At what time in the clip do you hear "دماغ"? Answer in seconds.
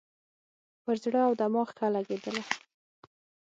1.41-1.69